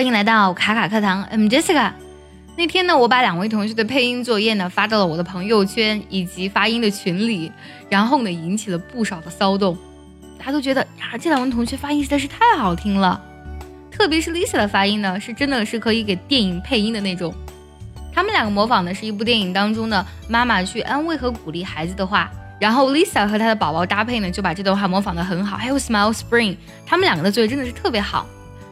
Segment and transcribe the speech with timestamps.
[0.00, 1.92] 欢迎来到卡卡课堂，I'm Jessica。
[2.56, 7.52] 那天呢，我把两位同学的配音作业呢发到了我的朋友圈以及发音的群里，
[7.90, 9.76] 然后呢引起了不少的骚动。
[10.38, 13.20] 大家都觉得呀，这两位同学发音实在是太好听了，
[13.90, 17.34] 特别是 Lisa 的发音呢，是真的是可以给电影配音的那种。
[18.10, 25.58] 他们两个模仿的是一部电影当中的妈妈去安慰和鼓励孩子的话，然后 Lisa 和她的宝宝搭配呢，就把这段话模仿的很好。
[25.58, 26.56] 还有 Smile Spring，
[26.86, 28.26] 他们两个的作业真的是特别好。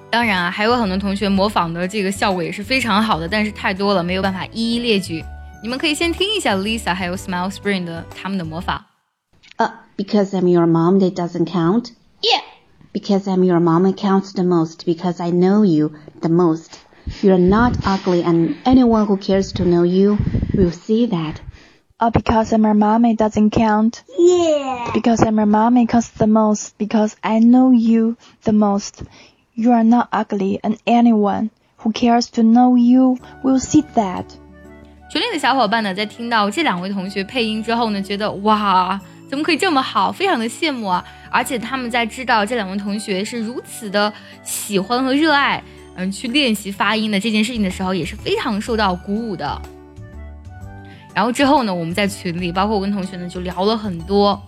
[0.10, 5.24] 当然啊，还有很多同学模仿的这个效果也是非常好的，但是太多了，没有办法一一列举。
[5.62, 8.84] 你们可以先听一下 Lisa 还有 Smile Spring 的他们的模仿。
[9.58, 11.92] Uh, because I'm your mom, that doesn't count.
[12.22, 12.42] Yeah.
[12.92, 14.86] Because I'm your mom, it counts the most.
[14.86, 16.80] Because I know you the most.
[17.22, 20.18] You're not ugly, and anyone who cares to know you
[20.54, 21.42] will see that.
[22.00, 24.04] Uh, because I'm your mom, it doesn't count.
[24.18, 24.92] Yeah.
[24.94, 26.78] Because I'm your mom, it counts the most.
[26.78, 29.04] Because I know you the most.
[29.61, 34.25] You are not ugly, and anyone who cares to know you will see that.
[35.11, 41.05] 群里的小伙伴呢，在听到这两位同学配音之后呢，觉得哇，怎么可以这么好，非常的羡慕啊！
[41.29, 44.13] 而且他们在知道这两位同学是如此的
[44.45, 45.61] 喜欢和热爱，
[45.97, 49.61] 嗯，去练习发音的这件事情的时候，也是非常受到鼓舞的。
[51.13, 54.41] 然后之后呢，我们在群里，包括我跟同学呢，就聊了很多。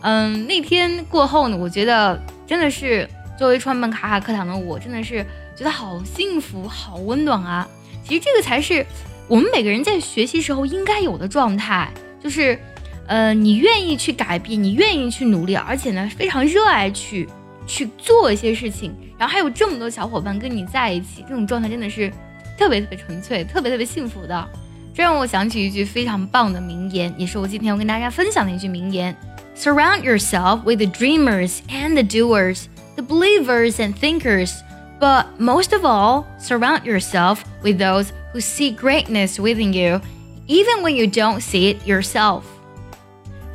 [0.00, 3.06] 嗯，那天过后呢，我觉得真的是
[3.38, 7.68] 作为创办卡卡课堂的我，真的是觉得好幸福、好温暖啊！
[8.04, 8.84] 其实这个才是
[9.28, 11.88] 我们每个人在学习时候应该有的状态，
[12.20, 12.58] 就是，
[13.06, 17.28] 呃，你愿意去改变，你愿意去努力，而且呢，非常热爱去
[17.66, 22.12] 去做一些事情，然后还有这么多小伙伴跟你在一起，这种状态真的是
[22.58, 24.48] 特别特别纯粹、特别特别幸福的。
[24.92, 29.14] 这让我想起一句非常棒的名言，也是我今天要跟大家分享的一句名言
[29.56, 32.64] ：Surround yourself with the dreamers and the doers,
[32.97, 34.61] the believers and thinkers,
[34.99, 40.01] but most of all, surround yourself with those who see greatness within you,
[40.47, 42.43] even when you don't see it yourself。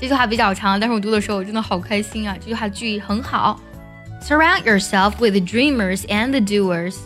[0.01, 2.37] 这句话比较长，但是我读的时候我真的好开心啊！
[2.39, 3.61] 这句话句意很好。
[4.23, 6.97] Surround yourself with the dreamers and the doers.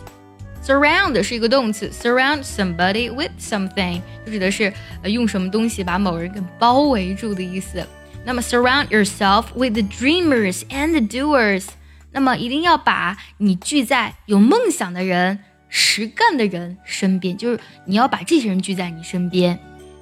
[0.63, 4.71] Surround 是一个动词，surround somebody with something 就指的是
[5.01, 7.85] 呃用什么东西把某人给包围住的意思。
[8.23, 11.65] 那么 surround yourself with the dreamers and the doers，
[12.11, 19.59] 那么一定要把你聚在有梦想的人、实干的人身边，就是你要把这些人聚在你身边。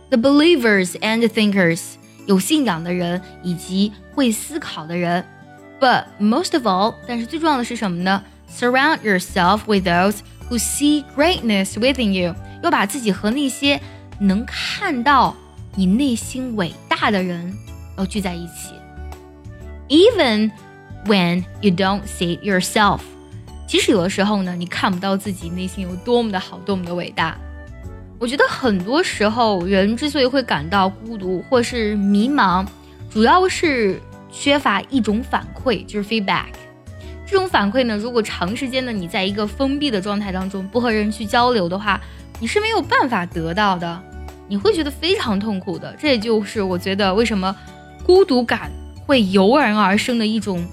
[0.10, 1.94] The believers and the thinkers，
[2.26, 5.26] 有信仰的人以及会思考的人。
[5.80, 8.24] But most of all，但是最重要的是什么呢？
[8.54, 10.20] Surround yourself with those
[10.50, 13.80] who see greatness within you，要把自己和那些
[14.20, 15.36] 能看到
[15.76, 17.58] 你内心伟大的人
[17.98, 18.76] 要聚在一起。
[19.88, 20.52] Even
[21.07, 23.01] when you don't see yourself，
[23.67, 27.37] 其实有的时候呢，你看不到自己内心有多么的好，多么的伟大。
[28.19, 32.67] 我觉得很多时候，人之所以会感到孤独或是迷茫，
[33.11, 34.01] 主要是
[34.33, 36.47] 缺乏一种反馈，就是 feedback。
[37.27, 42.01] 这种反馈呢，如果长时间的你在一个封闭的状态当中，不和人去交流的话，
[42.39, 44.03] 你是没有办法得到的，
[44.49, 45.95] 你会觉得非常痛苦的。
[45.99, 47.55] 这也就是我觉得为什么
[48.05, 48.71] 孤独感
[49.05, 50.65] 会油然而生的一种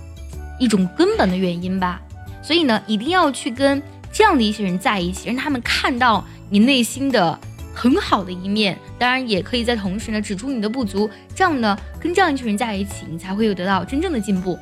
[0.60, 2.02] 一种根本的原因吧。
[2.42, 3.82] 所以呢，一定要去跟
[4.12, 7.40] 这样的一些人在一起，让他们看到你内心的
[7.74, 8.78] 很好的一面。
[9.00, 11.10] 当然，也可以在同时呢指出你的不足。
[11.34, 14.60] 这样呢，跟这样一群人在一起，你才会有得到真正的进步。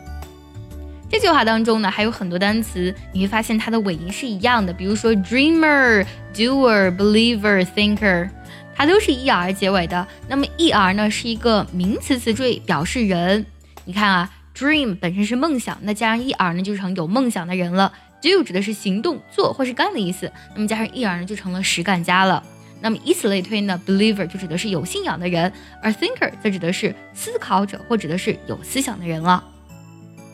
[1.09, 4.71] 这句话当中呢，还有很多单词，你会发现它的尾音是一样的。
[4.71, 8.29] 比如说，dreamer、doer、believer、thinker，
[8.73, 10.07] 它都是 er 结尾的。
[10.29, 13.45] 那么 er 呢是一个名词词缀，表示人。
[13.83, 14.29] 你看啊
[14.61, 17.91] ，dream 本身是梦想，那加上 er 呢就成有梦想的人了。
[18.21, 22.43] do 指的是行动、做或是干的意思，那么加上 er 呢就成了实干家了。
[22.79, 25.51] 那么以此类推呢，believer 就指的是有信仰的人，
[25.81, 29.43] 而 thinker 则指的是思考者或指的是有思想的人了。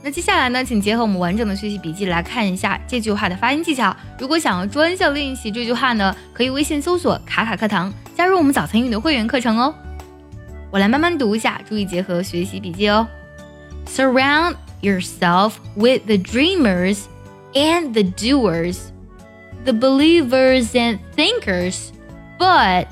[0.03, 3.95] 那接下来呢，请结合我们完整的学习笔记来看一下这句话的发音技巧。
[4.19, 9.73] 如果想要专项练习这句话呢，可以微信搜索“卡卡课堂”，加入我们早餐英语的会员课程哦。
[10.71, 13.07] 我来慢慢读一下，注意结合学习笔记哦。
[13.86, 17.08] Surround yourself with the dreamers
[17.54, 18.92] and the doers,
[19.64, 21.92] the believers and thinkers,
[22.38, 22.88] but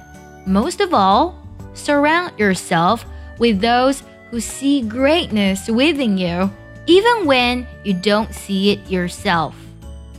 [0.47, 1.39] most of all,
[1.75, 3.05] surround yourself
[3.39, 6.51] with those who see greatness within you
[6.87, 9.55] even when you don't see it yourself。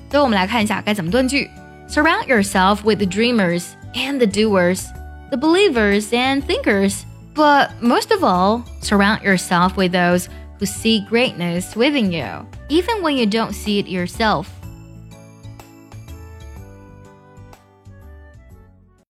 [0.10, 1.50] 最后我们来看一下该怎么断句。
[1.90, 4.86] Surround yourself with the dreamers and the doers,
[5.30, 7.04] the believers and thinkers,
[7.34, 10.28] but most of all, surround yourself with those
[10.59, 14.56] who see greatness within you, even when you don't see it yourself.